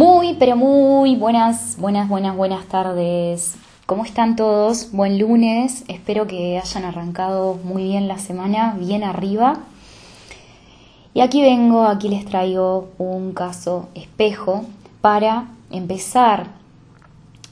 [0.00, 3.56] Muy, pero muy buenas, buenas, buenas, buenas tardes.
[3.84, 4.92] ¿Cómo están todos?
[4.92, 5.84] Buen lunes.
[5.88, 9.58] Espero que hayan arrancado muy bien la semana, bien arriba.
[11.12, 14.64] Y aquí vengo, aquí les traigo un caso espejo
[15.02, 16.46] para empezar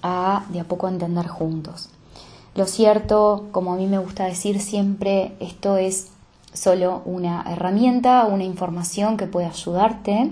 [0.03, 1.91] a de a poco entender juntos.
[2.55, 6.13] Lo cierto, como a mí me gusta decir siempre, esto es
[6.55, 10.31] solo una herramienta, una información que puede ayudarte.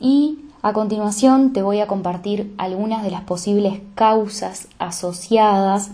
[0.00, 5.90] Y a continuación te voy a compartir algunas de las posibles causas asociadas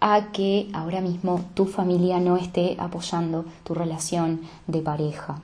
[0.00, 5.40] a que ahora mismo tu familia no esté apoyando tu relación de pareja.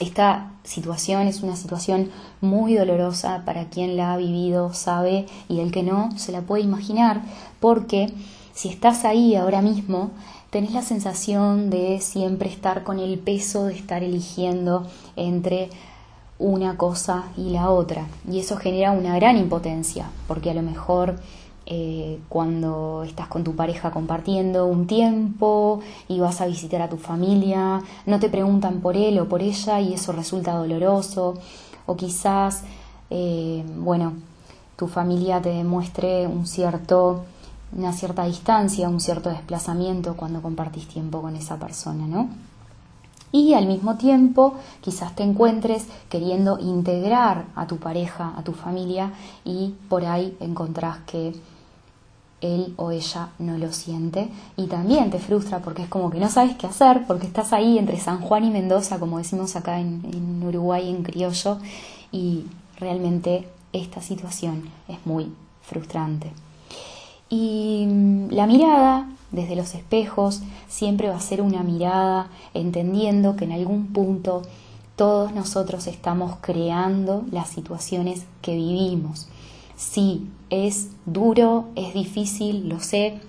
[0.00, 2.10] Esta situación es una situación
[2.40, 6.62] muy dolorosa para quien la ha vivido, sabe, y el que no se la puede
[6.62, 7.22] imaginar,
[7.58, 8.12] porque
[8.52, 10.10] si estás ahí ahora mismo,
[10.50, 15.70] tenés la sensación de siempre estar con el peso de estar eligiendo entre
[16.38, 18.06] una cosa y la otra.
[18.30, 21.16] Y eso genera una gran impotencia, porque a lo mejor
[21.66, 26.96] eh, cuando estás con tu pareja compartiendo un tiempo y vas a visitar a tu
[26.96, 31.34] familia, no te preguntan por él o por ella y eso resulta doloroso.
[31.86, 32.62] O quizás,
[33.10, 34.14] eh, bueno,
[34.76, 37.24] tu familia te demuestre un cierto,
[37.76, 42.28] una cierta distancia, un cierto desplazamiento cuando compartís tiempo con esa persona, ¿no?
[43.32, 49.12] Y al mismo tiempo quizás te encuentres queriendo integrar a tu pareja, a tu familia
[49.44, 51.34] y por ahí encontrás que
[52.40, 56.28] él o ella no lo siente y también te frustra porque es como que no
[56.28, 60.02] sabes qué hacer porque estás ahí entre San Juan y Mendoza como decimos acá en,
[60.12, 61.58] en Uruguay en criollo
[62.12, 62.44] y
[62.78, 65.32] realmente esta situación es muy
[65.62, 66.32] frustrante.
[67.28, 73.44] Y mm, la mirada desde los espejos siempre va a ser una mirada entendiendo que
[73.44, 74.42] en algún punto
[74.96, 79.28] todos nosotros estamos creando las situaciones que vivimos.
[79.76, 83.20] Sí, es duro, es difícil, lo sé,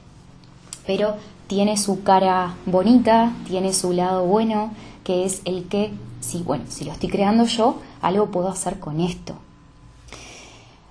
[0.87, 4.71] pero tiene su cara bonita, tiene su lado bueno,
[5.03, 5.91] que es el que,
[6.21, 9.35] sí, bueno, si lo estoy creando yo, algo puedo hacer con esto.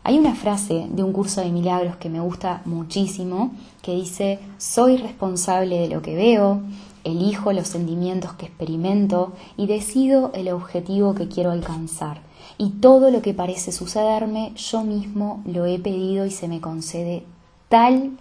[0.08, 3.50] Hay una frase de un curso de milagros que me gusta muchísimo
[3.82, 6.62] que dice, soy responsable de lo que veo,
[7.04, 12.22] elijo los sentimientos que experimento y decido el objetivo que quiero alcanzar.
[12.56, 17.26] Y todo lo que parece sucederme, yo mismo lo he pedido y se me concede
[17.68, 18.12] tal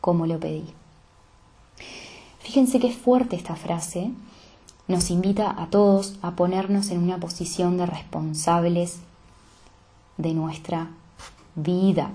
[0.00, 0.66] como lo pedí.
[2.38, 4.12] Fíjense qué fuerte esta frase.
[4.86, 9.00] Nos invita a todos a ponernos en una posición de responsables
[10.18, 10.90] de nuestra
[11.54, 12.10] vida.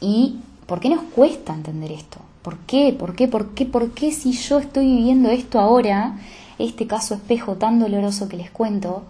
[0.00, 0.36] ¿Y
[0.66, 2.18] por qué nos cuesta entender esto?
[2.42, 2.94] ¿Por qué?
[2.98, 3.28] ¿Por qué?
[3.28, 3.66] ¿Por qué?
[3.66, 6.18] ¿Por qué si yo estoy viviendo esto ahora,
[6.58, 9.02] este caso espejo tan doloroso que les cuento,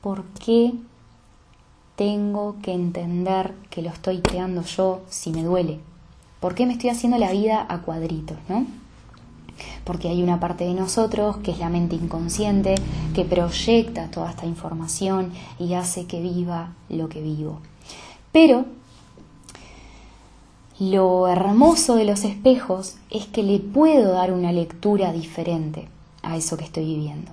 [0.00, 0.72] ¿por qué
[1.96, 5.80] tengo que entender que lo estoy creando yo si me duele?
[6.40, 8.66] ¿Por qué me estoy haciendo la vida a cuadritos, no?
[9.84, 12.74] Porque hay una parte de nosotros que es la mente inconsciente
[13.14, 17.60] que proyecta toda esta información y hace que viva lo que vivo.
[18.36, 18.66] Pero
[20.78, 25.88] lo hermoso de los espejos es que le puedo dar una lectura diferente
[26.20, 27.32] a eso que estoy viviendo.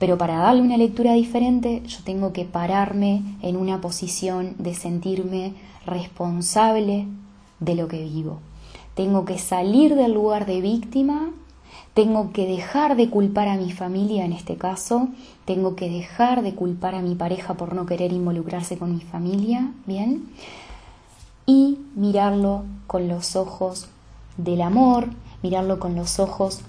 [0.00, 5.52] Pero para darle una lectura diferente yo tengo que pararme en una posición de sentirme
[5.86, 7.06] responsable
[7.60, 8.40] de lo que vivo.
[8.96, 11.30] Tengo que salir del lugar de víctima
[11.96, 15.08] tengo que dejar de culpar a mi familia en este caso,
[15.46, 19.72] tengo que dejar de culpar a mi pareja por no querer involucrarse con mi familia,
[19.86, 20.28] ¿bien?
[21.46, 23.88] Y mirarlo con los ojos
[24.36, 25.08] del amor,
[25.42, 26.60] mirarlo con los ojos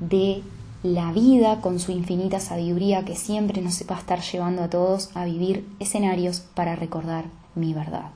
[0.00, 0.42] de
[0.82, 5.10] la vida, con su infinita sabiduría que siempre nos va a estar llevando a todos
[5.14, 8.10] a vivir escenarios para recordar mi verdad.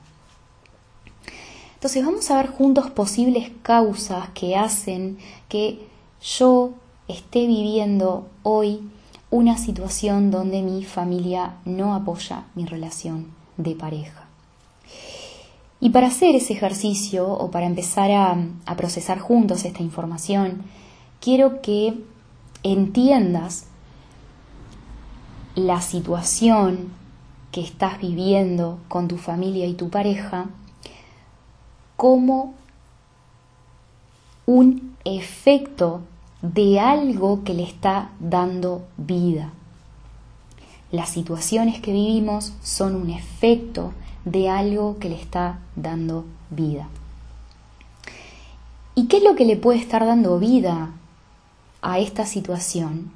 [1.75, 6.71] Entonces vamos a ver juntos posibles causas que hacen que yo
[7.07, 8.81] esté viviendo hoy
[9.29, 13.27] una situación donde mi familia no apoya mi relación
[13.57, 14.27] de pareja.
[15.79, 18.37] Y para hacer ese ejercicio o para empezar a,
[18.75, 20.63] procesar juntos esta información,
[21.21, 21.93] quiero que
[22.63, 23.65] entiendas
[25.55, 26.91] la situación
[27.51, 30.47] que estás viviendo con tu familia y tu pareja
[31.95, 32.53] como
[34.47, 36.03] un efecto
[36.41, 39.51] de algo que le está dando vida.
[40.89, 43.91] Las situaciones que vivimos son un efecto
[44.23, 46.87] de algo que le está dando vida.
[48.95, 50.91] ¿Y qué es lo que le puede estar dando vida
[51.81, 53.11] a esta situación?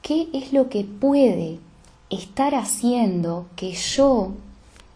[0.00, 1.58] ¿Qué es lo que puede
[2.08, 4.32] estar haciendo que yo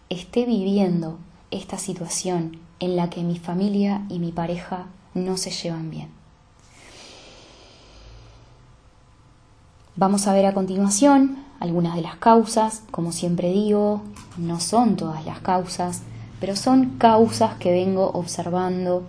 [0.09, 1.19] esté viviendo
[1.51, 6.09] esta situación en la que mi familia y mi pareja no se llevan bien.
[9.95, 14.01] Vamos a ver a continuación algunas de las causas, como siempre digo,
[14.37, 16.03] no son todas las causas,
[16.39, 19.03] pero son causas que vengo observando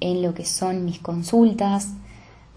[0.00, 1.88] en lo que son mis consultas.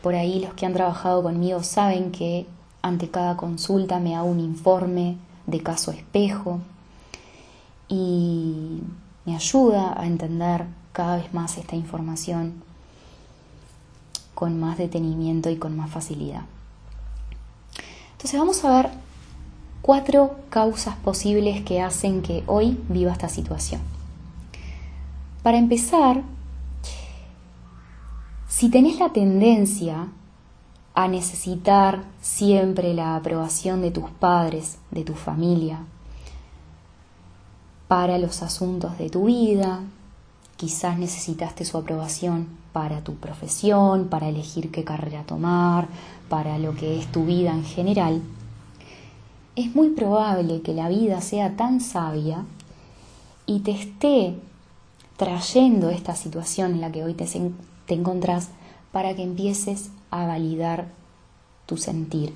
[0.02, 2.48] Por ahí los que han trabajado conmigo saben que
[2.82, 5.18] ante cada consulta me hago un informe
[5.48, 6.60] de caso espejo
[7.88, 8.82] y
[9.30, 12.64] me ayuda a entender cada vez más esta información
[14.34, 16.46] con más detenimiento y con más facilidad.
[18.14, 18.90] Entonces vamos a ver
[19.84, 23.82] cuatro causas posibles que hacen que hoy viva esta situación.
[25.44, 26.24] Para empezar,
[28.48, 30.08] si tenés la tendencia
[30.96, 35.86] a necesitar siempre la aprobación de tus padres, de tu familia,
[37.90, 39.82] para los asuntos de tu vida,
[40.58, 45.88] quizás necesitaste su aprobación para tu profesión, para elegir qué carrera tomar,
[46.30, 48.22] para lo que es tu vida en general,
[49.56, 52.46] es muy probable que la vida sea tan sabia
[53.48, 54.36] y te esté
[55.18, 57.26] trayendo esta situación en la que hoy te,
[57.88, 58.50] te encontrás
[58.92, 60.90] para que empieces a validar
[61.66, 62.36] tu sentir,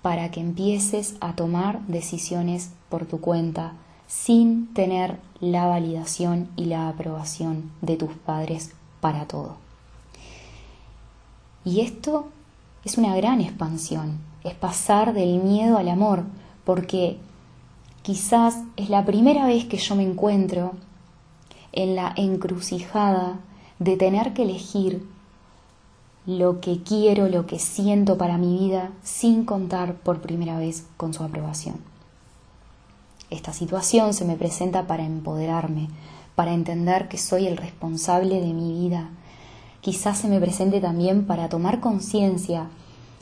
[0.00, 3.74] para que empieces a tomar decisiones por tu cuenta
[4.06, 9.56] sin tener la validación y la aprobación de tus padres para todo.
[11.64, 12.28] Y esto
[12.84, 16.24] es una gran expansión, es pasar del miedo al amor,
[16.64, 17.18] porque
[18.02, 20.74] quizás es la primera vez que yo me encuentro
[21.72, 23.40] en la encrucijada
[23.78, 25.06] de tener que elegir
[26.26, 31.14] lo que quiero, lo que siento para mi vida, sin contar por primera vez con
[31.14, 31.95] su aprobación.
[33.30, 35.88] Esta situación se me presenta para empoderarme,
[36.34, 39.10] para entender que soy el responsable de mi vida.
[39.80, 42.68] Quizás se me presente también para tomar conciencia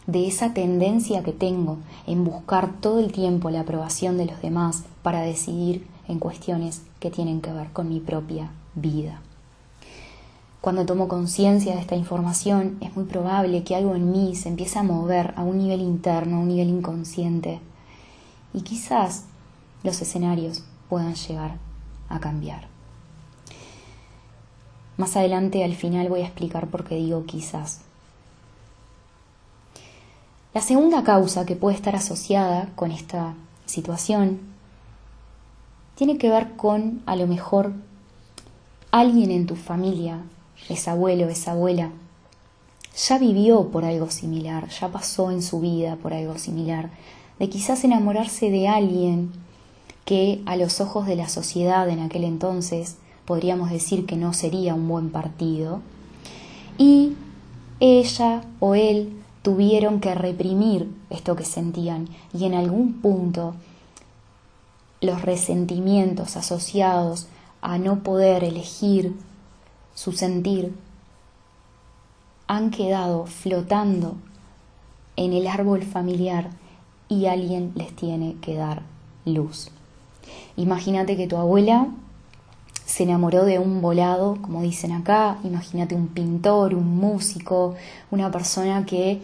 [0.07, 4.85] de esa tendencia que tengo en buscar todo el tiempo la aprobación de los demás
[5.03, 9.23] para decidir en cuestiones que tienen que ver con mi propia vida.
[10.61, 14.79] Cuando tomo conciencia de esta información, es muy probable que algo en mí se empiece
[14.79, 17.61] a mover a un nivel interno, a un nivel inconsciente.
[18.55, 19.25] Y quizás
[19.85, 21.59] los escenarios puedan llegar
[22.09, 22.67] a cambiar.
[24.97, 27.83] Más adelante, al final, voy a explicar por qué digo quizás.
[30.53, 33.35] La segunda causa que puede estar asociada con esta
[33.67, 34.41] situación
[35.97, 37.73] tiene que ver con, a lo mejor,
[38.91, 40.21] alguien en tu familia
[40.69, 41.91] ese abuelo, esa abuela,
[42.97, 46.91] ya vivió por algo similar, ya pasó en su vida por algo similar,
[47.39, 49.33] de quizás enamorarse de alguien
[50.05, 54.75] que a los ojos de la sociedad en aquel entonces podríamos decir que no sería
[54.75, 55.81] un buen partido,
[56.77, 57.15] y
[57.81, 63.55] ella o él tuvieron que reprimir esto que sentían y en algún punto
[65.01, 67.29] los resentimientos asociados
[67.61, 69.15] a no poder elegir
[69.95, 70.75] su sentir,
[72.47, 74.17] han quedado flotando
[75.17, 76.51] en el árbol familiar
[77.09, 78.83] y alguien les tiene que dar
[79.25, 79.71] luz.
[80.57, 81.89] Imagínate que tu abuela
[82.85, 87.75] se enamoró de un volado, como dicen acá, imagínate un pintor, un músico,
[88.11, 89.21] una persona que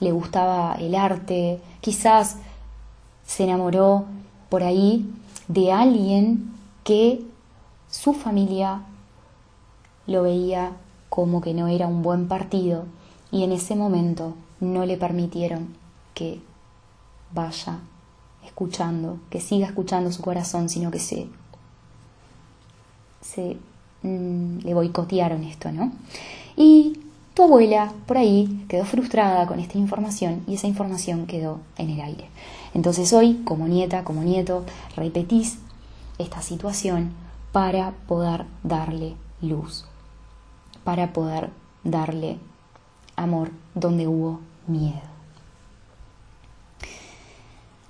[0.00, 2.36] le gustaba el arte, quizás
[3.26, 4.06] se enamoró
[4.48, 5.08] por ahí
[5.48, 6.52] de alguien
[6.84, 7.22] que
[7.90, 8.82] su familia
[10.06, 10.72] lo veía
[11.08, 12.84] como que no era un buen partido
[13.30, 15.74] y en ese momento no le permitieron
[16.14, 16.40] que
[17.32, 17.78] vaya
[18.46, 21.26] escuchando, que siga escuchando su corazón, sino que se,
[23.20, 23.56] se
[24.02, 25.92] mm, le boicotearon esto, ¿no?
[26.56, 27.00] Y
[27.34, 32.00] tu abuela por ahí quedó frustrada con esta información y esa información quedó en el
[32.00, 32.28] aire.
[32.72, 34.64] Entonces hoy, como nieta, como nieto,
[34.96, 35.58] repetís
[36.18, 37.10] esta situación
[37.52, 39.84] para poder darle luz
[40.86, 41.50] para poder
[41.82, 42.38] darle
[43.16, 44.38] amor donde hubo
[44.68, 45.15] miedo.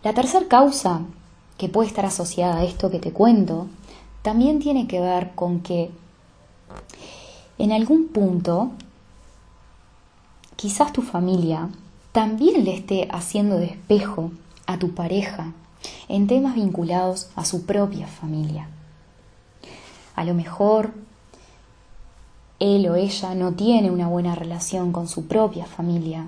[0.06, 1.00] La tercera causa
[1.58, 3.66] que puede estar asociada a esto que te cuento
[4.22, 5.90] también tiene que ver con que
[7.58, 8.70] en algún punto
[10.54, 11.70] quizás tu familia
[12.12, 14.30] también le esté haciendo de espejo
[14.68, 15.52] a tu pareja
[16.08, 18.68] en temas vinculados a su propia familia.
[20.14, 20.94] A lo mejor
[22.60, 26.26] él o ella no tiene una buena relación con su propia familia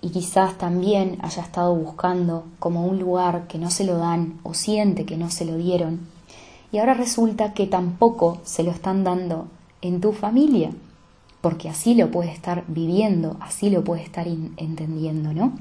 [0.00, 4.54] y quizás también haya estado buscando como un lugar que no se lo dan o
[4.54, 6.16] siente que no se lo dieron
[6.72, 9.48] y ahora resulta que tampoco se lo están dando
[9.82, 10.70] en tu familia,
[11.40, 15.52] porque así lo puedes estar viviendo, así lo puedes estar entendiendo, ¿no?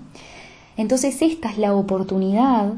[0.78, 2.74] Entonces esta es la oportunidad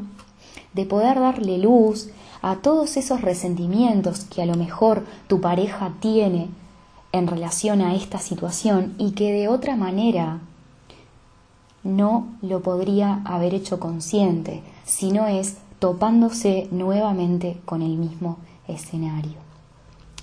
[0.73, 2.09] de poder darle luz
[2.41, 6.49] a todos esos resentimientos que a lo mejor tu pareja tiene
[7.13, 10.41] en relación a esta situación y que de otra manera
[11.87, 19.37] no lo podría haber hecho consciente, sino es topándose nuevamente con el mismo escenario.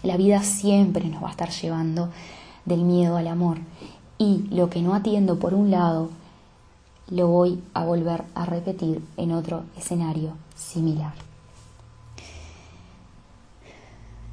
[0.02, 2.10] La vida siempre nos va a estar llevando
[2.66, 3.58] del miedo al amor
[4.18, 6.10] y lo que no atiendo por un lado
[7.08, 11.14] lo voy a volver a repetir en otro escenario similar.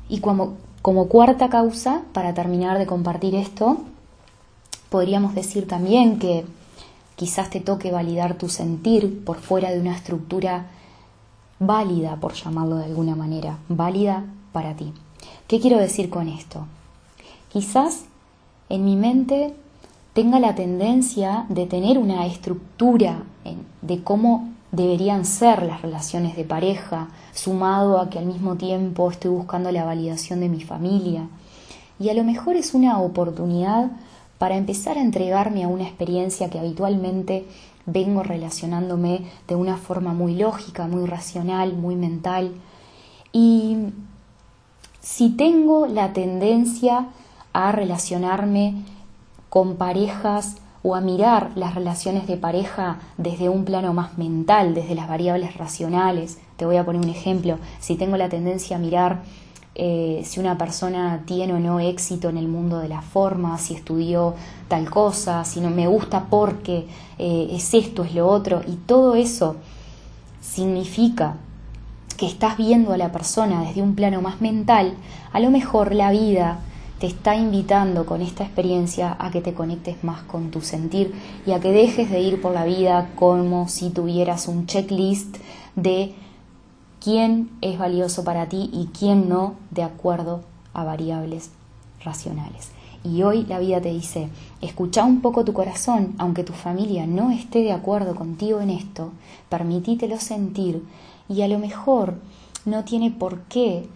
[0.10, 3.78] Y como, como cuarta causa, para terminar de compartir esto,
[4.90, 6.44] podríamos decir también que
[7.16, 10.68] quizás te toque validar tu sentir por fuera de una estructura
[11.60, 14.94] válida, por llamarlo de alguna manera, válida para ti.
[15.48, 16.66] ¿Qué quiero decir con esto?
[17.52, 18.06] Quizás
[18.70, 19.54] en mi mente
[20.14, 23.24] tenga la tendencia de tener una estructura
[23.82, 29.32] de cómo deberían ser las relaciones de pareja, sumado a que al mismo tiempo estoy
[29.32, 31.28] buscando la validación de mi familia.
[32.00, 33.92] Y a lo mejor es una oportunidad
[34.42, 37.46] para empezar a entregarme a una experiencia que habitualmente
[37.86, 42.52] vengo relacionándome de una forma muy lógica, muy racional, muy mental.
[43.32, 43.78] Y
[45.00, 47.10] si tengo la tendencia
[47.54, 48.84] a relacionarme
[49.50, 54.96] con parejas o a mirar las relaciones de pareja desde un plano más mental, desde
[54.96, 56.40] las variables racionales.
[56.58, 57.60] Te voy a poner un ejemplo.
[57.80, 59.22] Si tengo la tendencia a mirar
[59.74, 63.74] eh, si una persona tiene o no éxito en el mundo de la forma, si
[63.74, 64.36] estudió
[64.68, 66.88] tal cosa, si no me gusta porque
[67.18, 69.56] eh, es esto, es lo otro, y todo eso
[70.42, 71.38] significa
[72.18, 74.94] que estás viendo a la persona desde un plano más mental,
[75.32, 76.60] a lo mejor la vida
[77.00, 81.16] te está invitando con esta experiencia a que te conectes más con tu sentir
[81.48, 85.38] y a que dejes de ir por la vida como si tuvieras un checklist
[85.76, 86.14] de
[87.02, 90.44] quién es valioso para ti y quién no de acuerdo
[90.74, 91.50] a variables
[92.04, 92.70] racionales.
[93.04, 94.30] Y hoy la vida te dice,
[94.62, 99.12] escucha un poco tu corazón, aunque tu familia no esté de acuerdo contigo en esto,
[99.50, 100.86] permitítelo sentir
[101.28, 102.20] y a lo mejor
[102.66, 103.90] no tiene por qué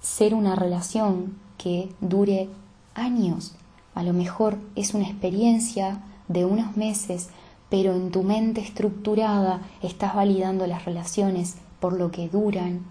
[0.00, 2.48] ser una relación que dure
[2.94, 3.56] años.
[3.96, 7.30] A lo mejor es una experiencia de unos meses,
[7.68, 12.84] pero en tu mente estructurada estás validando las relaciones por lo que duran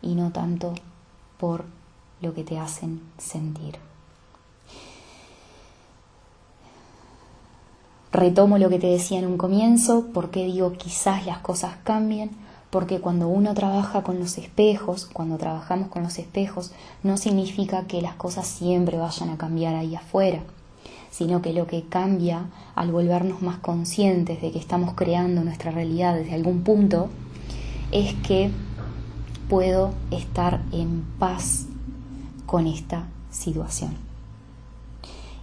[0.00, 0.74] y no tanto
[1.38, 1.64] por
[2.20, 3.78] lo que te hacen sentir.
[8.12, 12.30] Retomo lo que te decía en un comienzo, porque digo quizás las cosas cambien,
[12.68, 18.02] porque cuando uno trabaja con los espejos, cuando trabajamos con los espejos, no significa que
[18.02, 20.40] las cosas siempre vayan a cambiar ahí afuera,
[21.10, 26.14] sino que lo que cambia al volvernos más conscientes de que estamos creando nuestra realidad
[26.14, 27.08] desde algún punto,
[27.92, 28.50] es que
[29.48, 31.66] puedo estar en paz
[32.46, 33.94] con esta situación.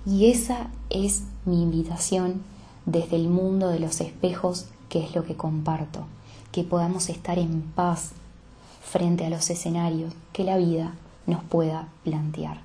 [0.06, 2.42] Y esa es mi invitación
[2.86, 6.06] desde el mundo de los espejos, que es lo que comparto
[6.52, 8.12] que podamos estar en paz
[8.84, 10.94] frente a los escenarios que la vida
[11.28, 12.62] nos pueda plantear.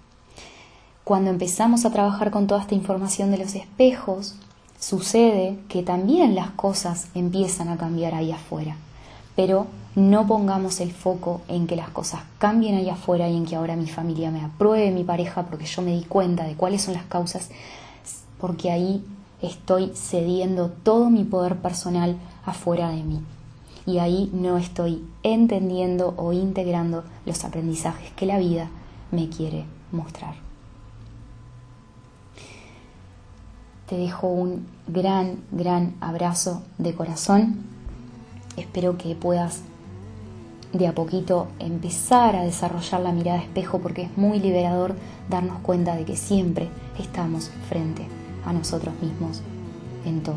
[1.04, 4.36] Cuando empezamos a trabajar con toda esta información de los espejos,
[4.80, 8.76] sucede que también las cosas empiezan a cambiar ahí afuera.
[9.36, 13.56] Pero no pongamos el foco en que las cosas cambien ahí afuera y en que
[13.56, 16.94] ahora mi familia me apruebe, mi pareja, porque yo me di cuenta de cuáles son
[16.94, 17.50] las causas,
[18.40, 19.04] porque ahí
[19.42, 23.20] estoy cediendo todo mi poder personal afuera de mí
[23.86, 28.70] y ahí no estoy entendiendo o integrando los aprendizajes que la vida
[29.10, 30.34] me quiere mostrar.
[33.88, 37.74] Te dejo un gran, gran abrazo de corazón.
[38.56, 39.62] Espero que puedas
[40.73, 44.94] de a poquito empezar a desarrollar la mirada espejo porque es muy liberador
[45.28, 46.68] darnos cuenta de que siempre
[46.99, 48.06] estamos frente
[48.44, 49.42] a nosotros mismos
[50.04, 50.34] en todo.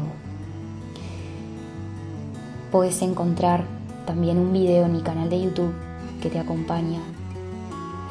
[2.72, 3.66] Puedes encontrar
[4.06, 5.74] también un video en mi canal de YouTube
[6.22, 7.00] que te acompaña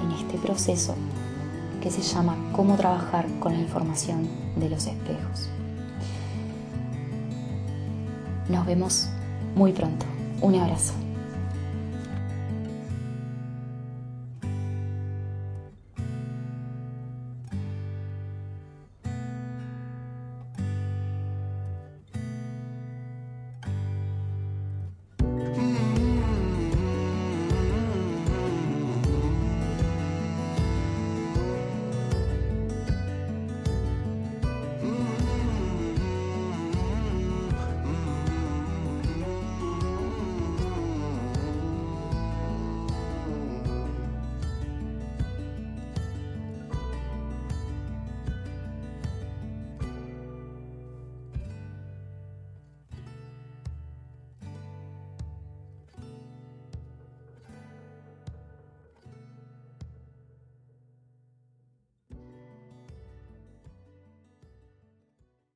[0.03, 0.95] en este proceso
[1.81, 5.49] que se llama Cómo trabajar con la información de los espejos.
[8.49, 9.09] Nos vemos
[9.57, 10.07] muy pronto.
[10.43, 10.93] Un abrazo.